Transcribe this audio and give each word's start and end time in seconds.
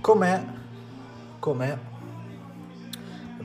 com'è, 0.00 0.44
com'è 1.38 1.78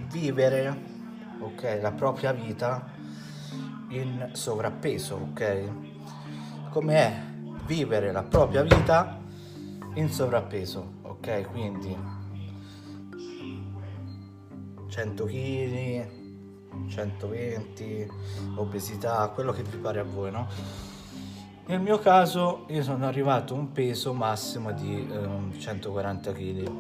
vivere 0.10 0.94
ok 1.40 1.80
la 1.82 1.92
propria 1.92 2.32
vita 2.32 2.92
in 3.90 4.30
sovrappeso 4.32 5.16
ok? 5.16 5.72
Com'è 6.70 7.24
vivere 7.66 8.12
la 8.12 8.24
propria 8.24 8.64
vita 8.64 9.20
in 9.96 10.10
sovrappeso 10.10 10.94
ok? 11.02 11.50
Quindi 11.52 11.98
100 14.88 15.26
kg 15.26 16.24
120 16.88 18.08
obesità 18.56 19.28
quello 19.30 19.52
che 19.52 19.64
vi 19.64 19.78
pare 19.78 20.00
a 20.00 20.04
voi 20.04 20.32
no 20.32 20.48
nel 21.68 21.80
mio 21.80 21.98
caso 21.98 22.66
io 22.68 22.84
sono 22.84 23.08
arrivato 23.08 23.56
a 23.56 23.58
un 23.58 23.72
peso 23.72 24.14
massimo 24.14 24.72
di 24.72 25.08
eh, 25.10 25.60
140 25.60 26.32
kg. 26.32 26.72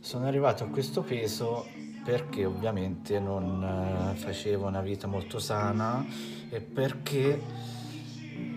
Sono 0.00 0.26
arrivato 0.26 0.64
a 0.64 0.66
questo 0.66 1.02
peso 1.02 1.64
perché 2.04 2.44
ovviamente 2.44 3.20
non 3.20 3.62
eh, 3.62 4.16
facevo 4.16 4.66
una 4.66 4.80
vita 4.80 5.06
molto 5.06 5.38
sana 5.38 6.04
e 6.48 6.60
perché 6.60 7.40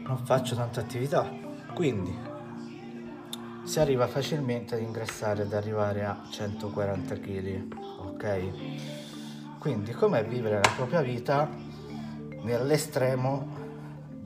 non 0.03 0.17
faccio 0.23 0.55
tanta 0.55 0.79
attività. 0.79 1.29
Quindi 1.75 2.17
si 3.65 3.79
arriva 3.79 4.07
facilmente 4.07 4.73
ad 4.73 4.81
ingrassare 4.81 5.43
ad 5.43 5.53
arrivare 5.53 6.05
a 6.05 6.23
140 6.27 7.15
kg, 7.19 7.77
ok? 7.99 8.49
Quindi 9.59 9.91
com'è 9.91 10.25
vivere 10.25 10.55
la 10.55 10.71
propria 10.75 11.01
vita 11.01 11.47
nell'estremo 12.41 13.64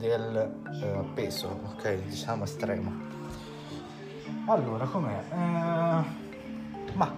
del 0.00 0.50
uh, 0.82 1.12
peso, 1.12 1.60
ok? 1.72 1.94
Diciamo 2.06 2.44
estremo. 2.44 3.08
Allora, 4.46 4.86
com'è? 4.86 5.22
Eh, 5.30 6.94
ma 6.94 7.16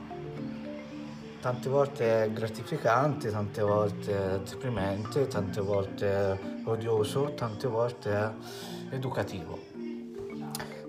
tante 1.40 1.68
volte 1.68 2.24
è 2.24 2.32
gratificante, 2.32 3.30
tante 3.30 3.62
volte 3.62 4.34
è 4.34 4.40
deprimente, 4.40 5.28
tante 5.28 5.60
volte 5.60 6.06
è 6.08 6.38
odioso, 6.64 7.32
tante 7.34 7.68
volte 7.68 8.12
è 8.12 8.30
educativo. 8.90 9.70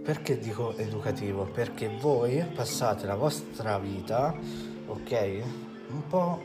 Perché 0.04 0.40
dico 0.40 0.76
educativo? 0.76 1.46
Perché 1.46 1.96
voi 2.02 2.44
passate 2.54 3.06
la 3.06 3.16
vostra 3.16 3.78
vita, 3.78 4.36
ok? 4.88 5.44
Un 5.90 6.08
po' 6.08 6.42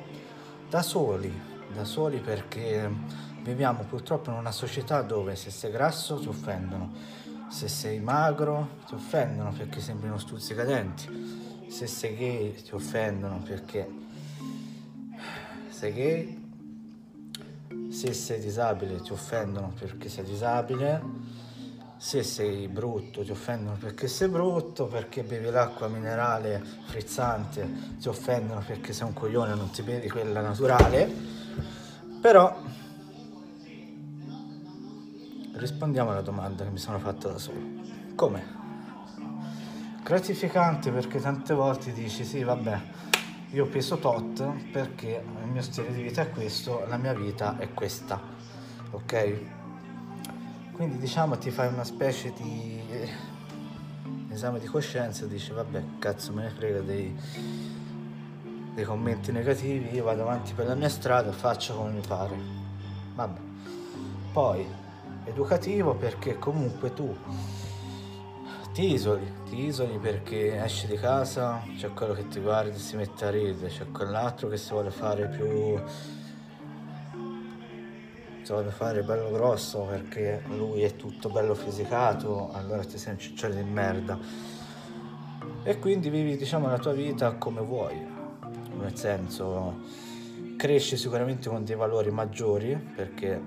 da 0.68 0.82
soli, 0.82 1.32
da 1.72 1.84
soli 1.84 2.18
perché 2.20 2.88
Viviamo 3.48 3.84
purtroppo 3.84 4.28
in 4.28 4.36
una 4.36 4.52
società 4.52 5.00
dove 5.00 5.34
se 5.34 5.50
sei 5.50 5.70
grasso 5.70 6.16
ti 6.18 6.28
offendono, 6.28 6.92
se 7.48 7.66
sei 7.66 7.98
magro 7.98 8.76
ti 8.86 8.92
offendono 8.92 9.52
perché 9.52 9.80
sembri 9.80 10.08
uno 10.08 10.18
stuzzicadenti, 10.18 11.66
se 11.70 11.86
sei 11.86 12.14
gay 12.14 12.52
ti 12.62 12.74
offendono 12.74 13.38
perché 13.38 13.88
sei 15.70 15.92
gay, 15.94 17.90
se 17.90 18.12
sei 18.12 18.38
disabile 18.38 19.00
ti 19.00 19.12
offendono 19.12 19.72
perché 19.78 20.10
sei 20.10 20.24
disabile, 20.24 21.02
se 21.96 22.22
sei 22.22 22.68
brutto 22.68 23.24
ti 23.24 23.30
offendono 23.30 23.78
perché 23.78 24.08
sei 24.08 24.28
brutto, 24.28 24.88
perché 24.88 25.22
bevi 25.22 25.48
l'acqua 25.48 25.88
minerale 25.88 26.62
frizzante 26.84 27.96
ti 27.98 28.08
offendono 28.08 28.60
perché 28.60 28.92
sei 28.92 29.06
un 29.06 29.14
coglione 29.14 29.52
e 29.52 29.56
non 29.56 29.70
ti 29.70 29.80
bevi 29.80 30.10
quella 30.10 30.42
naturale, 30.42 31.10
però 32.20 32.76
rispondiamo 35.58 36.10
alla 36.10 36.22
domanda 36.22 36.64
che 36.64 36.70
mi 36.70 36.78
sono 36.78 36.98
fatta 36.98 37.28
da 37.28 37.38
solo. 37.38 37.60
Come? 38.14 38.56
Gratificante 40.02 40.90
perché 40.90 41.20
tante 41.20 41.52
volte 41.52 41.92
dici 41.92 42.24
sì 42.24 42.42
vabbè 42.42 42.80
io 43.52 43.66
peso 43.66 43.96
tot 43.96 44.44
perché 44.70 45.24
il 45.42 45.48
mio 45.48 45.62
stile 45.62 45.92
di 45.92 46.02
vita 46.02 46.22
è 46.22 46.30
questo, 46.30 46.84
la 46.86 46.96
mia 46.96 47.14
vita 47.14 47.56
è 47.58 47.72
questa, 47.72 48.20
ok? 48.90 49.40
Quindi 50.72 50.98
diciamo 50.98 51.38
ti 51.38 51.50
fai 51.50 51.68
una 51.68 51.84
specie 51.84 52.32
di 52.34 52.80
esame 54.28 54.58
di 54.60 54.66
coscienza 54.66 55.24
e 55.24 55.28
dici 55.28 55.52
vabbè 55.52 55.82
cazzo 55.98 56.32
me 56.32 56.42
ne 56.42 56.50
frega 56.50 56.80
dei, 56.80 57.18
dei 58.74 58.84
commenti 58.84 59.32
negativi, 59.32 59.94
io 59.94 60.04
vado 60.04 60.22
avanti 60.22 60.52
per 60.52 60.66
la 60.66 60.74
mia 60.74 60.90
strada 60.90 61.30
e 61.30 61.32
faccio 61.32 61.74
come 61.74 61.90
mi 61.90 62.02
pare. 62.06 62.36
Vabbè. 63.14 63.40
Poi 64.32 64.66
educativo 65.28 65.94
perché 65.94 66.38
comunque 66.38 66.92
tu 66.92 67.16
ti 68.72 68.92
isoli, 68.92 69.32
ti 69.48 69.64
isoli 69.64 69.98
perché 69.98 70.62
esci 70.62 70.86
di 70.86 70.96
casa, 70.96 71.62
c'è 71.76 71.92
quello 71.92 72.14
che 72.14 72.28
ti 72.28 72.40
guarda 72.40 72.74
e 72.74 72.78
si 72.78 72.96
mette 72.96 73.24
a 73.24 73.30
ridere, 73.30 73.68
c'è 73.68 73.90
quell'altro 73.90 74.48
che 74.48 74.56
si 74.56 74.70
vuole 74.70 74.90
fare 74.90 75.28
più 75.28 75.80
si 78.48 78.54
vuole 78.54 78.70
fare 78.70 79.02
bello 79.02 79.30
grosso 79.30 79.82
perché 79.82 80.42
lui 80.46 80.80
è 80.80 80.96
tutto 80.96 81.28
bello 81.28 81.54
fisicato, 81.54 82.50
allora 82.52 82.82
ti 82.82 82.96
sei 82.96 83.12
un 83.12 83.18
ciccione 83.18 83.62
di 83.62 83.68
merda. 83.68 84.18
E 85.62 85.78
quindi 85.78 86.08
vivi 86.08 86.34
diciamo 86.34 86.66
la 86.66 86.78
tua 86.78 86.94
vita 86.94 87.32
come 87.32 87.60
vuoi, 87.60 87.94
nel 88.78 88.96
senso 88.96 89.80
cresci 90.56 90.96
sicuramente 90.96 91.50
con 91.50 91.62
dei 91.62 91.76
valori 91.76 92.10
maggiori 92.10 92.74
perché 92.96 93.38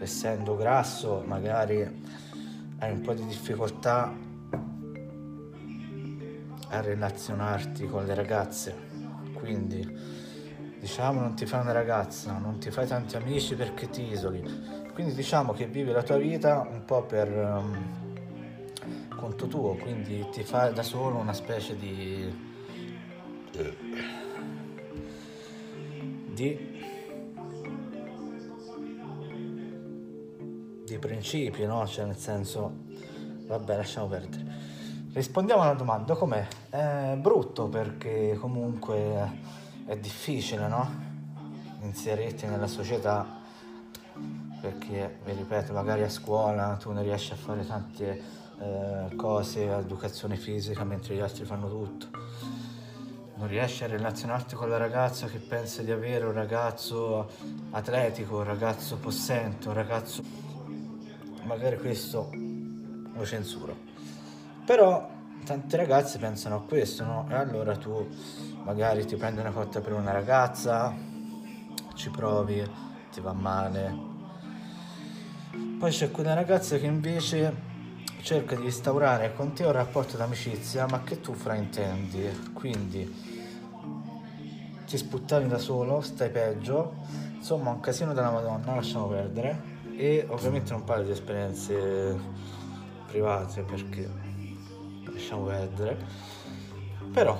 essendo 0.00 0.56
grasso 0.56 1.22
magari 1.26 1.80
hai 2.78 2.92
un 2.92 3.00
po' 3.00 3.12
di 3.12 3.24
difficoltà 3.26 4.14
a 6.70 6.80
relazionarti 6.80 7.86
con 7.86 8.04
le 8.04 8.14
ragazze. 8.14 8.86
Quindi 9.34 10.16
diciamo 10.78 11.20
non 11.20 11.34
ti 11.34 11.44
fai 11.44 11.60
una 11.60 11.72
ragazza 11.72 12.38
non 12.38 12.60
ti 12.60 12.70
fai 12.70 12.86
tanti 12.86 13.16
amici 13.16 13.54
perché 13.54 13.88
ti 13.88 14.02
isoli. 14.10 14.42
Quindi 14.92 15.14
diciamo 15.14 15.52
che 15.52 15.66
vivi 15.66 15.90
la 15.90 16.02
tua 16.02 16.18
vita 16.18 16.66
un 16.70 16.84
po' 16.84 17.02
per 17.02 17.28
um, 17.28 18.06
conto 19.16 19.46
tuo 19.46 19.74
quindi 19.74 20.26
ti 20.30 20.42
fai 20.44 20.72
da 20.72 20.82
solo 20.82 21.16
una 21.16 21.32
specie 21.32 21.76
di 21.76 22.46
di 26.38 26.77
di 30.88 30.98
principi, 30.98 31.64
no? 31.64 31.86
Cioè 31.86 32.04
nel 32.04 32.16
senso, 32.16 32.72
vabbè, 33.46 33.76
lasciamo 33.76 34.06
perdere. 34.06 34.44
Rispondiamo 35.12 35.62
alla 35.62 35.74
domanda, 35.74 36.14
com'è? 36.14 36.46
È 36.70 37.16
brutto 37.16 37.68
perché 37.68 38.36
comunque 38.38 39.40
è 39.86 39.96
difficile, 39.96 40.68
no? 40.68 41.06
Inserirti 41.82 42.46
nella 42.46 42.66
società 42.66 43.36
perché, 44.60 45.18
vi 45.24 45.32
ripeto, 45.32 45.72
magari 45.72 46.02
a 46.02 46.08
scuola 46.08 46.76
tu 46.80 46.92
non 46.92 47.02
riesci 47.02 47.32
a 47.32 47.36
fare 47.36 47.64
tante 47.64 48.22
eh, 48.58 49.14
cose, 49.16 49.70
educazione 49.70 50.36
fisica, 50.36 50.84
mentre 50.84 51.14
gli 51.14 51.20
altri 51.20 51.44
fanno 51.44 51.68
tutto. 51.68 52.06
Non 53.36 53.46
riesci 53.46 53.84
a 53.84 53.86
relazionarti 53.86 54.56
con 54.56 54.68
la 54.68 54.78
ragazza 54.78 55.28
che 55.28 55.38
pensa 55.38 55.82
di 55.82 55.92
avere 55.92 56.24
un 56.24 56.32
ragazzo 56.32 57.30
atletico, 57.70 58.38
un 58.38 58.44
ragazzo 58.44 58.96
possente, 58.96 59.68
un 59.68 59.74
ragazzo 59.74 60.22
magari 61.48 61.78
questo 61.78 62.30
lo 62.30 63.24
censuro. 63.24 63.74
Però 64.66 65.08
tante 65.44 65.76
ragazze 65.78 66.18
pensano 66.18 66.56
a 66.56 66.62
questo, 66.62 67.04
no? 67.04 67.26
E 67.30 67.34
allora 67.34 67.74
tu 67.76 68.06
magari 68.64 69.06
ti 69.06 69.16
prendi 69.16 69.40
una 69.40 69.50
cotta 69.50 69.80
per 69.80 69.94
una 69.94 70.12
ragazza, 70.12 70.94
ci 71.94 72.10
provi, 72.10 72.62
ti 73.10 73.20
va 73.20 73.32
male. 73.32 74.06
Poi 75.78 75.90
c'è 75.90 76.10
quella 76.10 76.34
ragazza 76.34 76.76
che 76.76 76.86
invece 76.86 77.66
cerca 78.20 78.54
di 78.54 78.64
instaurare 78.64 79.32
con 79.32 79.54
te 79.54 79.64
un 79.64 79.72
rapporto 79.72 80.18
d'amicizia, 80.18 80.86
ma 80.86 81.02
che 81.02 81.20
tu 81.22 81.32
fraintendi. 81.32 82.50
Quindi 82.52 83.46
ti 84.86 84.96
sputtavi 84.98 85.48
da 85.48 85.58
solo, 85.58 86.02
stai 86.02 86.28
peggio. 86.28 86.94
Insomma, 87.36 87.70
un 87.70 87.80
casino 87.80 88.12
della 88.12 88.30
Madonna, 88.30 88.74
lasciamo 88.74 89.06
perdere 89.06 89.77
e 89.98 90.24
ovviamente 90.28 90.70
non 90.70 90.84
parlo 90.84 91.02
di 91.02 91.10
esperienze 91.10 92.16
private 93.08 93.62
perché 93.62 94.08
lasciamo 95.12 95.46
perdere. 95.46 95.96
Però 97.12 97.36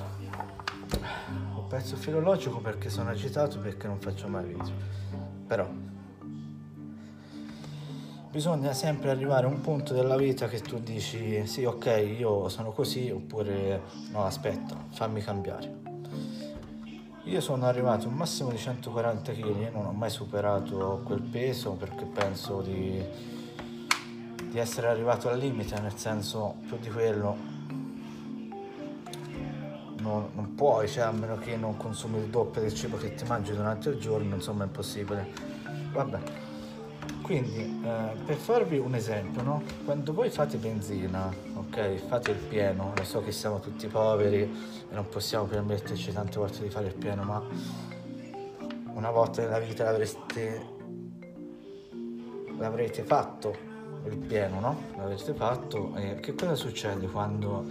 ho 1.55 1.67
il 1.71 1.97
filologico 1.97 2.59
perché 2.59 2.89
sono 2.89 3.11
agitato 3.11 3.59
perché 3.59 3.87
non 3.87 3.97
faccio 4.01 4.27
mai 4.27 4.43
video. 4.43 4.73
Però 5.47 5.69
bisogna 8.29 8.73
sempre 8.73 9.09
arrivare 9.09 9.45
a 9.45 9.49
un 9.49 9.61
punto 9.61 9.93
della 9.93 10.17
vita 10.17 10.49
che 10.49 10.59
tu 10.59 10.79
dici 10.79 11.47
sì 11.47 11.63
ok 11.63 12.15
io 12.19 12.47
sono 12.49 12.71
così 12.71 13.09
oppure 13.09 13.81
no 14.11 14.23
aspetta 14.23 14.75
fammi 14.91 15.19
cambiare 15.21 15.88
io 17.29 17.41
sono 17.41 17.67
arrivato 17.67 18.05
a 18.05 18.09
un 18.09 18.15
massimo 18.15 18.49
di 18.49 18.57
140 18.57 19.31
kg, 19.33 19.71
non 19.71 19.85
ho 19.85 19.91
mai 19.91 20.09
superato 20.09 21.01
quel 21.03 21.21
peso 21.21 21.73
perché 21.73 22.05
penso 22.05 22.61
di, 22.61 22.99
di 24.49 24.57
essere 24.57 24.87
arrivato 24.87 25.29
al 25.29 25.37
limite, 25.37 25.79
nel 25.79 25.95
senso 25.95 26.55
più 26.67 26.77
di 26.79 26.89
quello 26.89 27.37
non, 30.01 30.29
non, 30.33 30.55
puoi, 30.55 30.87
cioè 30.87 31.03
a 31.03 31.11
meno 31.11 31.37
che 31.37 31.55
non 31.55 31.77
consumi 31.77 32.17
il 32.17 32.29
doppio 32.29 32.61
del 32.61 32.73
cibo 32.73 32.97
che 32.97 33.13
ti 33.13 33.25
mangi 33.25 33.53
durante 33.53 33.89
il 33.89 33.99
giorno, 33.99 34.33
insomma 34.33 34.63
è 34.63 34.65
impossibile. 34.65 35.27
Vabbè. 35.91 36.48
Quindi, 37.29 37.79
eh, 37.83 38.15
per 38.25 38.37
farvi 38.37 38.79
un 38.79 38.95
esempio, 38.95 39.43
no? 39.43 39.61
quando 39.85 40.13
voi 40.13 40.31
fate 40.31 40.57
benzina, 40.57 41.31
ok, 41.53 41.97
fate 42.07 42.31
il 42.31 42.37
pieno, 42.37 42.91
lo 42.97 43.03
so 43.03 43.21
che 43.21 43.31
siamo 43.31 43.59
tutti 43.59 43.85
poveri 43.85 44.41
e 44.41 44.95
non 44.95 45.07
possiamo 45.09 45.45
permetterci 45.45 46.11
tante 46.11 46.39
volte 46.39 46.63
di 46.63 46.71
fare 46.71 46.87
il 46.87 46.95
pieno, 46.95 47.21
ma 47.21 47.39
una 48.95 49.11
volta 49.11 49.43
nella 49.43 49.59
vita 49.59 49.83
l'avreste, 49.83 50.65
l'avrete 52.57 53.03
fatto 53.03 53.55
il 54.05 54.17
pieno, 54.17 54.59
no? 54.59 54.81
L'avrete 54.97 55.35
fatto 55.35 55.95
e 55.97 56.15
che 56.19 56.33
cosa 56.33 56.55
succede 56.55 57.05
quando 57.05 57.63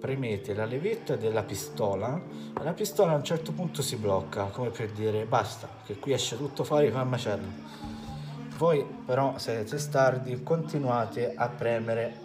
premete 0.00 0.54
la 0.54 0.64
levetta 0.64 1.16
della 1.16 1.42
pistola 1.42 2.18
la 2.62 2.72
pistola 2.72 3.12
a 3.12 3.16
un 3.16 3.24
certo 3.24 3.52
punto 3.52 3.82
si 3.82 3.96
blocca, 3.96 4.44
come 4.44 4.70
per 4.70 4.90
dire 4.92 5.26
basta, 5.26 5.68
che 5.84 5.98
qui 5.98 6.12
esce 6.12 6.38
tutto 6.38 6.64
fuori 6.64 6.90
fa 6.90 7.04
macello. 7.04 7.91
Voi 8.62 8.86
però 9.04 9.38
siete 9.38 9.76
stardi, 9.76 10.40
continuate 10.44 11.34
a 11.34 11.48
premere, 11.48 12.16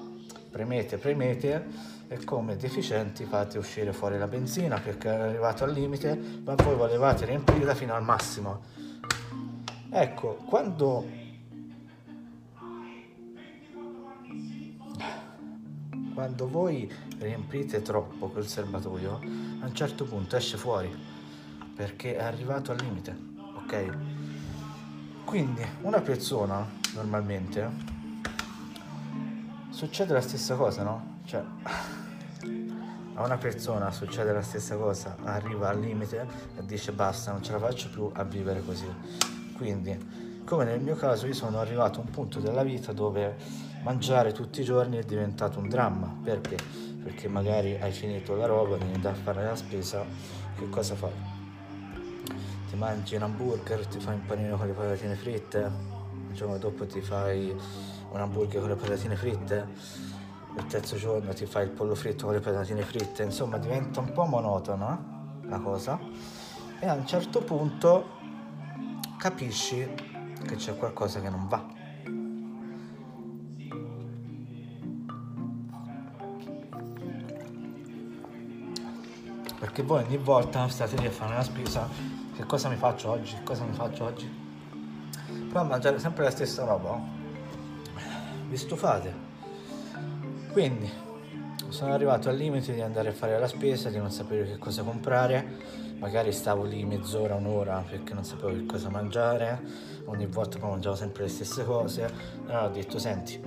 premete, 0.52 0.98
premete 0.98 1.66
e 2.08 2.24
come 2.26 2.56
deficienti 2.58 3.26
fate 3.26 3.58
uscire 3.58 3.92
fuori 3.92 4.20
la 4.20 4.28
benzina 4.28 4.80
perché 4.80 5.10
è 5.10 5.16
arrivato 5.20 5.64
al 5.64 5.72
limite, 5.72 6.16
ma 6.44 6.54
voi 6.54 6.76
volevate 6.76 7.26
riempirla 7.26 7.74
fino 7.74 7.96
al 7.96 8.04
massimo. 8.04 8.62
Ecco, 9.90 10.36
quando 10.46 11.06
quando 16.14 16.48
voi 16.48 16.88
riempite 17.18 17.82
troppo 17.82 18.28
quel 18.28 18.46
serbatoio, 18.46 19.14
a 19.62 19.66
un 19.66 19.74
certo 19.74 20.06
punto 20.06 20.36
esce 20.36 20.58
fuori 20.58 20.96
perché 21.76 22.16
è 22.16 22.22
arrivato 22.22 22.72
al 22.72 22.78
limite, 22.78 23.18
ok? 23.56 24.17
Quindi 25.28 25.62
una 25.82 26.00
persona 26.00 26.66
normalmente 26.94 27.70
succede 29.72 30.14
la 30.14 30.22
stessa 30.22 30.56
cosa, 30.56 30.84
no? 30.84 31.18
Cioè, 31.26 31.44
a 33.14 33.24
una 33.26 33.36
persona 33.36 33.92
succede 33.92 34.32
la 34.32 34.42
stessa 34.42 34.78
cosa, 34.78 35.18
arriva 35.24 35.68
al 35.68 35.82
limite 35.82 36.26
e 36.58 36.66
dice 36.66 36.94
basta, 36.94 37.34
non 37.34 37.44
ce 37.44 37.52
la 37.52 37.60
faccio 37.60 37.90
più 37.90 38.10
a 38.14 38.24
vivere 38.24 38.64
così. 38.64 38.88
Quindi, 39.58 40.44
come 40.46 40.64
nel 40.64 40.80
mio 40.80 40.96
caso, 40.96 41.28
io 41.28 41.34
sono 41.34 41.60
arrivato 41.60 42.00
a 42.00 42.04
un 42.04 42.10
punto 42.10 42.40
della 42.40 42.64
vita 42.64 42.94
dove 42.94 43.36
mangiare 43.84 44.32
tutti 44.32 44.62
i 44.62 44.64
giorni 44.64 44.96
è 44.96 45.04
diventato 45.04 45.60
un 45.60 45.68
dramma. 45.68 46.20
Perché? 46.24 46.56
Perché 47.04 47.28
magari 47.28 47.78
hai 47.78 47.92
finito 47.92 48.34
la 48.34 48.46
roba, 48.46 48.78
devi 48.78 48.94
andare 48.94 49.18
a 49.18 49.22
fare 49.22 49.44
la 49.44 49.58
spesa, 49.58 50.06
che 50.58 50.70
cosa 50.70 50.96
fai? 50.96 51.12
Ti 52.70 52.76
mangi 52.76 53.16
un 53.16 53.24
hamburger, 53.24 53.86
ti 53.88 54.00
fai 54.00 54.16
un 54.16 54.26
panino 54.26 54.58
con 54.58 54.68
le 54.68 54.74
patatine 54.74 55.16
fritte, 55.16 55.72
il 56.30 56.36
giorno 56.36 56.58
dopo 56.58 56.86
ti 56.86 57.02
fai 57.02 57.56
un 58.12 58.20
hamburger 58.20 58.60
con 58.60 58.70
le 58.70 58.76
patatine 58.76 59.16
fritte 59.16 60.16
il 60.58 60.66
terzo 60.66 60.96
giorno 60.96 61.34
ti 61.34 61.46
fai 61.46 61.66
il 61.66 61.70
pollo 61.70 61.94
fritto 61.94 62.26
con 62.26 62.34
le 62.34 62.40
patatine 62.40 62.82
fritte, 62.82 63.24
insomma 63.24 63.58
diventa 63.58 64.00
un 64.00 64.12
po' 64.12 64.26
monotona 64.26 65.40
la 65.44 65.60
cosa 65.60 66.00
e 66.80 66.88
a 66.88 66.94
un 66.94 67.06
certo 67.06 67.42
punto 67.42 68.16
capisci 69.18 69.88
che 70.46 70.56
c'è 70.56 70.76
qualcosa 70.76 71.22
che 71.22 71.30
non 71.30 71.48
va. 71.48 71.77
Perché 79.60 79.82
voi 79.82 80.04
ogni 80.04 80.18
volta 80.18 80.68
state 80.68 80.96
lì 80.98 81.08
a 81.08 81.12
fare 81.12 81.34
una 81.34 81.44
spesa, 81.44 81.90
che 82.36 82.46
cosa 82.46 82.70
mi 82.70 82.76
faccio 82.76 83.10
oggi? 83.10 83.34
Che 83.34 83.44
cosa 83.44 83.64
mi 83.64 83.74
faccio 83.74 84.06
oggi? 84.06 84.30
Però 85.48 85.62
a 85.62 85.64
mangiare 85.64 85.98
sempre 85.98 86.26
la 86.26 86.30
stessa 86.30 86.64
roba, 86.64 87.00
vi 88.48 88.56
stufate. 88.56 89.26
Quindi 90.52 90.90
sono 91.70 91.94
arrivato 91.94 92.30
al 92.30 92.36
limite 92.36 92.74
di 92.74 92.82
andare 92.82 93.10
a 93.10 93.14
fare 93.14 93.40
la 93.40 93.48
spesa, 93.48 93.90
di 93.90 93.98
non 93.98 94.12
sapere 94.12 94.46
che 94.46 94.58
cosa 94.60 94.84
comprare, 94.84 95.96
magari 95.98 96.32
stavo 96.32 96.64
lì 96.64 96.86
mezz'ora, 96.86 97.34
un'ora 97.34 97.84
perché 97.88 98.14
non 98.14 98.24
sapevo 98.24 98.50
che 98.50 98.66
cosa 98.68 98.90
mangiare, 98.90 99.62
ogni 100.06 100.28
volta 100.28 100.60
mangiavo 100.60 100.96
sempre 100.96 101.24
le 101.24 101.30
stesse 101.30 101.66
cose, 101.66 102.12
allora 102.46 102.66
ho 102.66 102.70
detto 102.70 103.00
senti, 103.00 103.42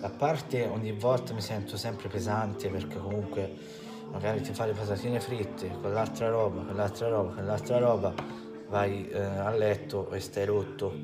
a 0.00 0.08
parte 0.10 0.66
ogni 0.66 0.92
volta 0.92 1.34
mi 1.34 1.40
sento 1.40 1.76
sempre 1.76 2.08
pesante 2.08 2.68
perché 2.68 2.98
comunque 2.98 3.79
magari 4.10 4.40
ti 4.40 4.52
fai 4.52 4.68
le 4.68 4.74
patatine 4.74 5.20
fritte, 5.20 5.68
quell'altra 5.80 6.28
roba, 6.28 6.62
quell'altra 6.62 7.08
roba, 7.08 7.32
quell'altra 7.32 7.78
roba, 7.78 8.14
vai 8.68 9.08
eh, 9.08 9.20
a 9.20 9.50
letto 9.50 10.10
e 10.10 10.20
stai 10.20 10.46
rotto, 10.46 10.94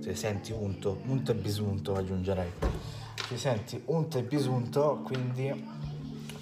ti 0.00 0.14
senti 0.14 0.52
unto, 0.52 1.00
unto 1.06 1.32
e 1.32 1.34
bisunto 1.34 1.94
aggiungerei 1.94 2.84
ti 3.28 3.36
senti 3.36 3.82
unto 3.86 4.18
e 4.18 4.22
bisunto, 4.22 5.00
quindi 5.02 5.50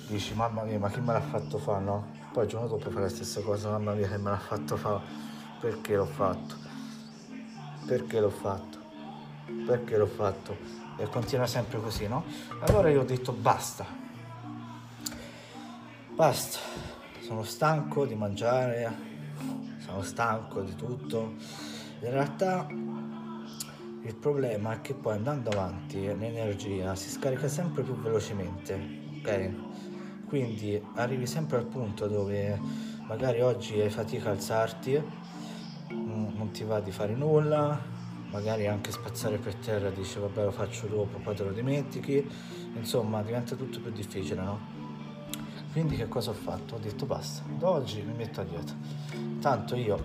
dici 0.06 0.34
mamma 0.34 0.64
mia 0.64 0.78
ma 0.78 0.90
chi 0.90 1.00
me 1.00 1.14
l'ha 1.14 1.20
fatto 1.20 1.56
fare, 1.56 1.82
no? 1.82 2.06
Poi 2.30 2.44
il 2.44 2.50
giorno 2.50 2.68
dopo 2.68 2.90
fai 2.90 3.02
la 3.02 3.08
stessa 3.08 3.40
cosa, 3.40 3.70
mamma 3.70 3.94
mia 3.94 4.06
che 4.06 4.18
me 4.18 4.30
l'ha 4.30 4.38
fatto 4.38 4.76
fare, 4.76 5.00
perché 5.60 5.96
l'ho 5.96 6.04
fatto? 6.04 6.56
Perché 7.86 8.20
l'ho 8.20 8.28
fatto? 8.28 8.78
Perché 9.64 9.96
l'ho 9.96 10.06
fatto? 10.06 10.56
E 10.98 11.08
continua 11.08 11.46
sempre 11.46 11.80
così, 11.80 12.06
no? 12.06 12.24
Allora 12.60 12.90
io 12.90 13.00
ho 13.00 13.04
detto 13.04 13.32
basta, 13.32 13.86
basta, 16.14 16.58
sono 17.22 17.42
stanco 17.42 18.06
di 18.06 18.14
mangiare, 18.14 18.92
sono 19.78 20.02
stanco 20.02 20.60
di 20.60 20.76
tutto. 20.76 21.34
In 22.00 22.10
realtà 22.10 22.68
il 22.70 24.14
problema 24.14 24.74
è 24.74 24.80
che 24.80 24.94
poi 24.94 25.16
andando 25.16 25.50
avanti 25.50 26.02
l'energia 26.02 26.94
si 26.94 27.10
scarica 27.10 27.48
sempre 27.48 27.82
più 27.82 27.96
velocemente, 28.00 29.00
ok? 29.18 29.54
Quindi 30.28 30.80
arrivi 30.94 31.26
sempre 31.26 31.56
al 31.56 31.66
punto 31.66 32.06
dove 32.06 32.60
magari 33.08 33.40
oggi 33.40 33.80
hai 33.80 33.90
fatica 33.90 34.28
a 34.28 34.32
alzarti, 34.32 35.02
non 35.88 36.50
ti 36.52 36.62
va 36.62 36.78
di 36.78 36.92
fare 36.92 37.14
nulla, 37.14 37.76
magari 38.30 38.68
anche 38.68 38.92
spazzare 38.92 39.38
per 39.38 39.56
terra 39.56 39.90
dici 39.90 40.20
vabbè 40.20 40.44
lo 40.44 40.52
faccio 40.52 40.86
dopo, 40.86 41.18
poi 41.18 41.34
te 41.34 41.42
lo 41.42 41.50
dimentichi, 41.50 42.24
insomma 42.76 43.20
diventa 43.22 43.56
tutto 43.56 43.80
più 43.80 43.90
difficile, 43.90 44.42
no? 44.42 44.73
Quindi 45.74 45.96
che 45.96 46.06
cosa 46.06 46.30
ho 46.30 46.34
fatto? 46.34 46.76
Ho 46.76 46.78
detto 46.78 47.04
basta, 47.04 47.42
da 47.58 47.68
oggi 47.68 48.00
mi 48.00 48.12
metto 48.12 48.40
a 48.40 48.44
dieta. 48.44 48.72
Tanto 49.40 49.74
io 49.74 50.00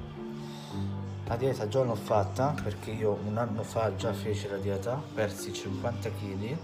la 1.25 1.35
dieta 1.35 1.67
già 1.67 1.83
l'ho 1.83 1.93
fatta 1.93 2.55
perché 2.63 2.89
io 2.89 3.19
un 3.23 3.38
anno 3.38 3.61
fa 3.61 3.95
già 3.95 4.11
feci 4.11 4.47
la 4.47 4.57
dieta, 4.57 4.99
persi 5.13 5.53
50 5.53 6.09
kg, 6.09 6.57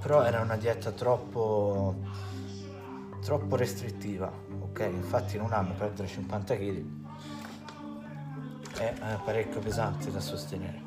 però 0.00 0.22
era 0.22 0.42
una 0.42 0.54
dieta 0.54 0.92
troppo, 0.92 1.96
troppo 3.20 3.56
restrittiva, 3.56 4.32
ok? 4.60 4.90
Infatti 4.92 5.34
in 5.34 5.42
un 5.42 5.52
anno 5.52 5.74
perdere 5.74 6.06
50 6.06 6.56
kg 6.56 6.84
è 8.78 9.18
parecchio 9.24 9.58
pesante 9.58 10.12
da 10.12 10.20
sostenere. 10.20 10.80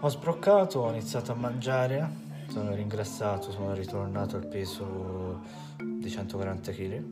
Ho 0.00 0.08
sbroccato, 0.08 0.80
ho 0.80 0.88
iniziato 0.88 1.32
a 1.32 1.34
mangiare, 1.34 2.10
sono 2.48 2.72
ringrassato, 2.72 3.50
sono 3.50 3.74
ritornato 3.74 4.36
al 4.36 4.46
peso 4.46 5.68
di 6.00 6.10
140 6.10 6.72
kg 6.72 7.02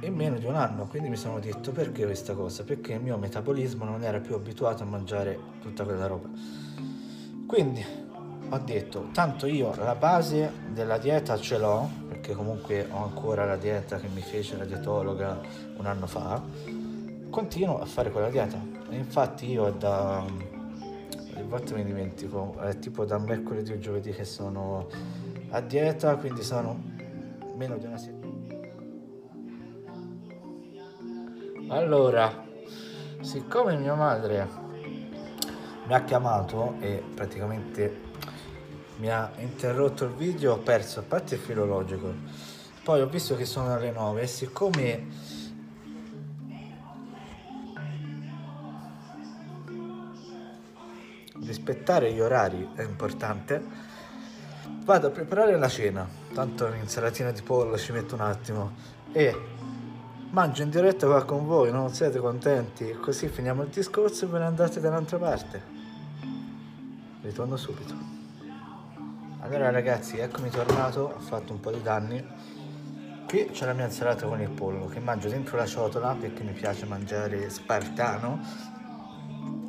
in 0.00 0.14
meno 0.14 0.36
di 0.38 0.44
un 0.44 0.54
anno, 0.54 0.86
quindi 0.86 1.08
mi 1.08 1.16
sono 1.16 1.38
detto 1.40 1.72
perché 1.72 2.04
questa 2.04 2.34
cosa? 2.34 2.64
Perché 2.64 2.92
il 2.92 3.00
mio 3.00 3.16
metabolismo 3.16 3.84
non 3.84 4.02
era 4.02 4.20
più 4.20 4.34
abituato 4.34 4.82
a 4.82 4.86
mangiare 4.86 5.38
tutta 5.60 5.84
quella 5.84 6.06
roba. 6.06 6.28
Quindi 7.46 7.84
ho 8.48 8.58
detto, 8.58 9.08
tanto 9.12 9.46
io 9.46 9.74
la 9.76 9.94
base 9.94 10.52
della 10.72 10.98
dieta 10.98 11.36
ce 11.38 11.58
l'ho, 11.58 11.88
perché 12.08 12.34
comunque 12.34 12.86
ho 12.90 13.02
ancora 13.02 13.44
la 13.44 13.56
dieta 13.56 13.96
che 13.96 14.08
mi 14.08 14.20
fece 14.20 14.56
la 14.56 14.64
dietologa 14.64 15.40
un 15.76 15.86
anno 15.86 16.06
fa, 16.06 16.42
continuo 17.30 17.80
a 17.80 17.86
fare 17.86 18.10
quella 18.10 18.30
dieta. 18.30 18.60
E 18.90 18.96
infatti 18.96 19.50
io 19.50 19.70
da... 19.70 20.18
a 20.18 21.42
volte 21.48 21.74
mi 21.74 21.84
dimentico, 21.84 22.56
è 22.60 22.78
tipo 22.78 23.04
da 23.04 23.18
mercoledì 23.18 23.72
o 23.72 23.78
giovedì 23.78 24.12
che 24.12 24.24
sono 24.24 24.88
a 25.50 25.60
dieta, 25.60 26.16
quindi 26.16 26.42
sono 26.42 26.94
meno 27.56 27.76
di 27.78 27.86
una 27.86 27.98
settimana 27.98 28.36
Allora, 31.68 32.44
siccome 33.22 33.76
mia 33.76 33.94
madre 33.94 34.48
mi 35.86 35.94
ha 35.94 36.04
chiamato 36.04 36.76
e 36.78 37.02
praticamente 37.12 38.04
mi 38.98 39.10
ha 39.10 39.30
interrotto 39.38 40.04
il 40.04 40.12
video, 40.12 40.54
ho 40.54 40.58
perso 40.58 41.00
a 41.00 41.02
parte 41.02 41.34
il 41.34 41.40
filologico. 41.40 42.14
Poi 42.84 43.00
ho 43.00 43.08
visto 43.08 43.34
che 43.34 43.44
sono 43.44 43.72
alle 43.74 43.90
9 43.90 44.22
e 44.22 44.26
siccome 44.28 45.06
rispettare 51.42 52.12
gli 52.12 52.20
orari 52.20 52.70
è 52.76 52.82
importante, 52.82 53.60
vado 54.84 55.08
a 55.08 55.10
preparare 55.10 55.58
la 55.58 55.68
cena. 55.68 56.25
Tanto 56.36 56.66
un'insalatina 56.66 57.30
di 57.30 57.40
pollo 57.40 57.78
ci 57.78 57.92
metto 57.92 58.14
un 58.14 58.20
attimo 58.20 58.72
e 59.10 59.34
mangio 60.32 60.64
in 60.64 60.68
diretta 60.68 61.06
qua 61.06 61.24
con 61.24 61.46
voi, 61.46 61.72
non 61.72 61.88
siete 61.94 62.18
contenti? 62.18 62.94
Così 63.00 63.28
finiamo 63.28 63.62
il 63.62 63.70
discorso 63.70 64.26
e 64.26 64.28
ve 64.28 64.40
ne 64.40 64.44
andate 64.44 64.78
da 64.78 64.90
un'altra 64.90 65.16
parte. 65.16 65.62
Ritorno 67.22 67.56
subito. 67.56 67.94
Allora 69.40 69.70
ragazzi, 69.70 70.18
eccomi 70.18 70.50
tornato, 70.50 71.14
ho 71.16 71.20
fatto 71.20 71.54
un 71.54 71.60
po' 71.60 71.70
di 71.70 71.80
danni. 71.80 72.22
Qui 73.26 73.48
c'è 73.52 73.64
la 73.64 73.72
mia 73.72 73.86
insalata 73.86 74.26
con 74.26 74.38
il 74.38 74.50
pollo 74.50 74.88
che 74.88 75.00
mangio 75.00 75.30
dentro 75.30 75.56
la 75.56 75.64
ciotola 75.64 76.14
perché 76.20 76.42
mi 76.42 76.52
piace 76.52 76.84
mangiare 76.84 77.48
spartano. 77.48 78.40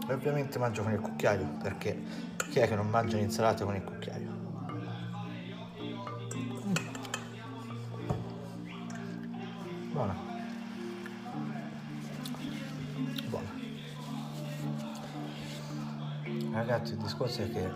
E 0.05 0.13
ovviamente 0.13 0.59
mangio 0.59 0.83
con 0.83 0.91
il 0.91 0.99
cucchiaio 0.99 1.47
perché 1.63 1.97
chi 2.49 2.59
è 2.59 2.67
che 2.67 2.75
non 2.75 2.89
mangia 2.89 3.15
l'insalata 3.15 3.63
con 3.63 3.73
il 3.73 3.83
cucchiaio? 3.85 4.36
Buona. 9.97 10.15
Buona. 13.29 13.49
Ragazzi, 16.51 16.91
il 16.91 16.99
discorso 16.99 17.41
è 17.41 17.51
che 17.51 17.67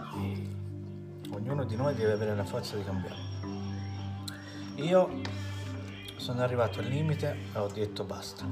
ognuno 1.32 1.63
di 1.63 1.75
noi 1.75 1.96
deve 1.96 2.12
avere 2.12 2.36
la 2.36 2.44
forza 2.44 2.75
di 2.75 2.84
cambiare. 2.84 3.16
Io 4.75 5.22
sono 6.18 6.42
arrivato 6.42 6.78
al 6.78 6.86
limite 6.86 7.38
e 7.56 7.58
ho 7.58 7.66
detto 7.66 8.04
basta. 8.04 8.46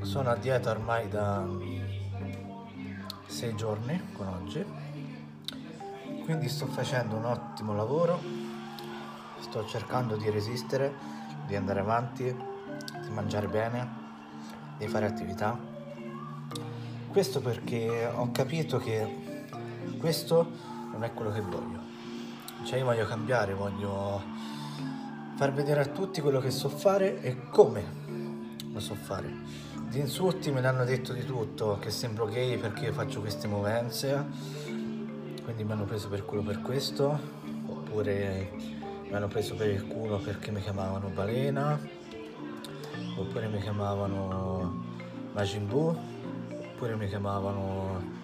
Sono 0.00 0.30
a 0.30 0.36
dieta 0.36 0.70
ormai 0.70 1.10
da 1.10 1.46
sei 3.26 3.54
giorni 3.56 4.12
con 4.14 4.26
oggi, 4.28 4.64
quindi 6.24 6.48
sto 6.48 6.64
facendo 6.64 7.16
un 7.16 7.26
ottimo 7.26 7.74
lavoro, 7.74 8.18
sto 9.40 9.66
cercando 9.66 10.16
di 10.16 10.30
resistere 10.30 11.15
di 11.46 11.56
andare 11.56 11.80
avanti, 11.80 12.24
di 12.24 13.10
mangiare 13.10 13.48
bene, 13.48 13.88
di 14.78 14.86
fare 14.88 15.06
attività. 15.06 15.58
Questo 17.08 17.40
perché 17.40 18.10
ho 18.12 18.30
capito 18.32 18.78
che 18.78 19.46
questo 19.98 20.50
non 20.92 21.04
è 21.04 21.12
quello 21.12 21.32
che 21.32 21.40
voglio. 21.40 21.80
Cioè 22.64 22.78
io 22.78 22.84
voglio 22.84 23.06
cambiare, 23.06 23.54
voglio 23.54 24.22
far 25.36 25.52
vedere 25.52 25.80
a 25.80 25.86
tutti 25.86 26.20
quello 26.20 26.40
che 26.40 26.50
so 26.50 26.68
fare 26.68 27.20
e 27.20 27.48
come 27.50 27.84
lo 28.72 28.80
so 28.80 28.94
fare. 28.94 29.32
Di 29.88 30.00
insulti 30.00 30.50
me 30.50 30.60
l'hanno 30.60 30.84
detto 30.84 31.12
di 31.12 31.24
tutto, 31.24 31.78
che 31.78 31.90
sembro 31.90 32.26
gay 32.26 32.58
perché 32.58 32.86
io 32.86 32.92
faccio 32.92 33.20
queste 33.20 33.46
movenze, 33.46 34.26
quindi 35.44 35.64
mi 35.64 35.72
hanno 35.72 35.84
preso 35.84 36.08
per 36.08 36.24
culo 36.24 36.42
per 36.42 36.60
questo, 36.60 37.18
oppure 37.66 38.75
mi 39.08 39.14
hanno 39.14 39.28
preso 39.28 39.54
per 39.54 39.68
il 39.68 39.86
culo 39.86 40.18
perché 40.18 40.50
mi 40.50 40.60
chiamavano 40.60 41.08
balena 41.08 41.78
oppure 43.16 43.46
mi 43.48 43.60
chiamavano 43.60 44.84
Majin 45.32 45.66
Buu 45.66 45.96
oppure 46.50 46.96
mi 46.96 47.08
chiamavano 47.08 48.14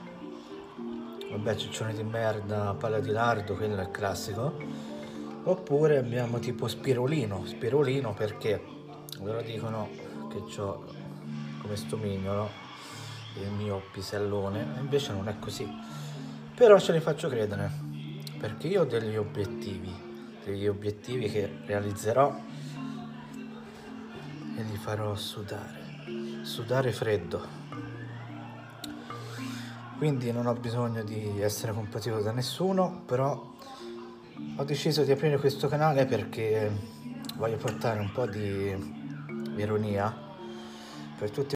vabbè 1.30 1.54
ciccione 1.54 1.94
di 1.94 2.02
merda 2.02 2.74
palla 2.74 2.98
di 2.98 3.10
lardo 3.10 3.54
quello 3.54 3.76
è 3.76 3.82
il 3.82 3.90
classico 3.90 4.56
oppure 5.44 5.98
abbiamo 5.98 6.38
tipo 6.38 6.68
spirolino. 6.68 7.44
Spirolino 7.46 8.12
perché 8.14 8.62
loro 9.20 9.40
dicono 9.42 9.88
che 10.28 10.60
ho 10.60 10.84
come 11.60 11.76
sto 11.76 11.96
mignolo 11.96 12.50
il 13.40 13.50
mio 13.50 13.82
pisellone 13.92 14.66
invece 14.78 15.12
non 15.12 15.28
è 15.28 15.38
così. 15.38 15.68
Però 16.54 16.78
ce 16.78 16.92
li 16.92 17.00
faccio 17.00 17.28
credere 17.28 17.70
perché 18.38 18.66
io 18.66 18.82
ho 18.82 18.84
degli 18.84 19.16
obiettivi 19.16 20.10
degli 20.44 20.66
obiettivi 20.66 21.28
che 21.28 21.58
realizzerò 21.66 22.34
e 24.56 24.62
li 24.62 24.76
farò 24.76 25.14
sudare, 25.14 26.42
sudare 26.42 26.92
freddo. 26.92 27.60
Quindi 29.98 30.32
non 30.32 30.46
ho 30.46 30.54
bisogno 30.54 31.04
di 31.04 31.40
essere 31.40 31.72
compatibile 31.72 32.22
da 32.22 32.32
nessuno, 32.32 33.02
però 33.06 33.54
ho 34.56 34.64
deciso 34.64 35.04
di 35.04 35.12
aprire 35.12 35.38
questo 35.38 35.68
canale 35.68 36.06
perché 36.06 36.70
voglio 37.36 37.56
portare 37.56 38.00
un 38.00 38.10
po' 38.12 38.26
di 38.26 39.00
ironia 39.56 40.30
per 41.16 41.30
tutti 41.30 41.50